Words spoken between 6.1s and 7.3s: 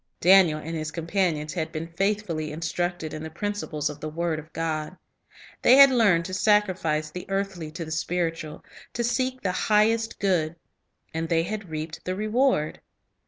to sacrifice the